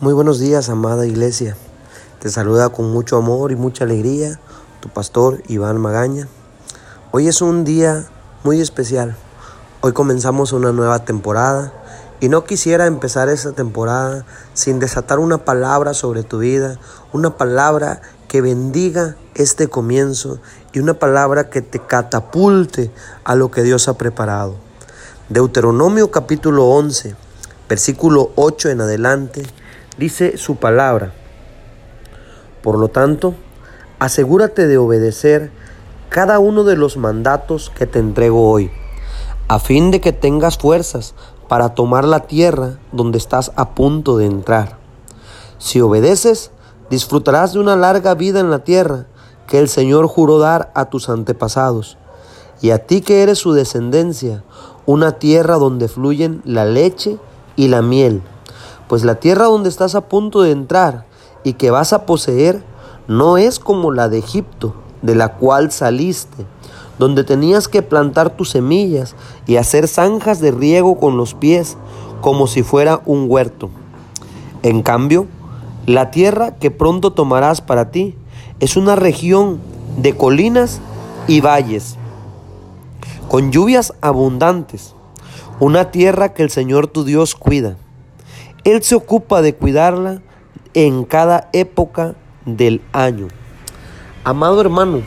[0.00, 1.58] Muy buenos días, amada iglesia.
[2.20, 4.40] Te saluda con mucho amor y mucha alegría
[4.80, 6.26] tu pastor Iván Magaña.
[7.10, 8.06] Hoy es un día
[8.42, 9.14] muy especial.
[9.82, 11.74] Hoy comenzamos una nueva temporada
[12.18, 14.24] y no quisiera empezar esa temporada
[14.54, 16.78] sin desatar una palabra sobre tu vida,
[17.12, 20.38] una palabra que bendiga este comienzo
[20.72, 22.90] y una palabra que te catapulte
[23.24, 24.54] a lo que Dios ha preparado.
[25.28, 27.14] Deuteronomio capítulo 11,
[27.68, 29.42] versículo 8 en adelante
[29.98, 31.12] dice su palabra.
[32.62, 33.34] Por lo tanto,
[33.98, 35.50] asegúrate de obedecer
[36.08, 38.70] cada uno de los mandatos que te entrego hoy,
[39.48, 41.14] a fin de que tengas fuerzas
[41.48, 44.78] para tomar la tierra donde estás a punto de entrar.
[45.58, 46.50] Si obedeces,
[46.90, 49.06] disfrutarás de una larga vida en la tierra
[49.46, 51.96] que el Señor juró dar a tus antepasados,
[52.60, 54.44] y a ti que eres su descendencia,
[54.86, 57.18] una tierra donde fluyen la leche
[57.56, 58.22] y la miel
[58.90, 61.06] pues la tierra donde estás a punto de entrar
[61.44, 62.60] y que vas a poseer
[63.06, 66.44] no es como la de Egipto, de la cual saliste,
[66.98, 69.14] donde tenías que plantar tus semillas
[69.46, 71.76] y hacer zanjas de riego con los pies,
[72.20, 73.70] como si fuera un huerto.
[74.64, 75.28] En cambio,
[75.86, 78.16] la tierra que pronto tomarás para ti
[78.58, 79.60] es una región
[79.98, 80.80] de colinas
[81.28, 81.94] y valles,
[83.28, 84.96] con lluvias abundantes,
[85.60, 87.76] una tierra que el Señor tu Dios cuida.
[88.64, 90.20] Él se ocupa de cuidarla
[90.74, 93.28] en cada época del año.
[94.22, 95.00] Amado hermano,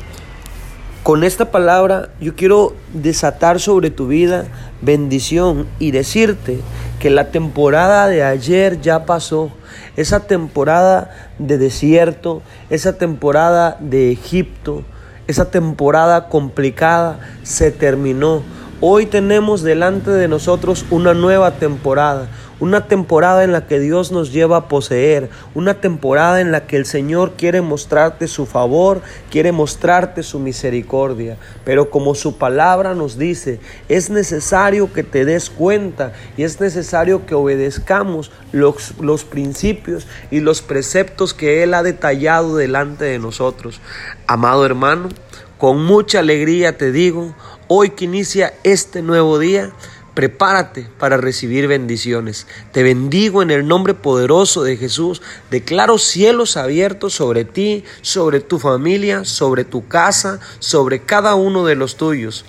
[1.04, 4.46] con esta palabra yo quiero desatar sobre tu vida
[4.82, 6.60] bendición y decirte
[7.00, 9.52] que la temporada de ayer ya pasó.
[9.98, 14.84] Esa temporada de desierto, esa temporada de Egipto,
[15.28, 18.42] esa temporada complicada se terminó.
[18.82, 22.28] Hoy tenemos delante de nosotros una nueva temporada,
[22.64, 26.78] una temporada en la que Dios nos lleva a poseer, una temporada en la que
[26.78, 31.38] el Señor quiere mostrarte su favor, quiere mostrarte su misericordia.
[31.66, 33.60] Pero como su palabra nos dice,
[33.90, 40.40] es necesario que te des cuenta y es necesario que obedezcamos los, los principios y
[40.40, 43.82] los preceptos que Él ha detallado delante de nosotros.
[44.26, 45.10] Amado hermano,
[45.58, 47.36] con mucha alegría te digo,
[47.68, 49.74] hoy que inicia este nuevo día,
[50.14, 52.48] Prepárate para recibir bendiciones.
[52.72, 55.22] Te bendigo en el nombre poderoso de Jesús.
[55.50, 61.76] Declaro cielos abiertos sobre ti, sobre tu familia, sobre tu casa, sobre cada uno de
[61.76, 62.42] los tuyos.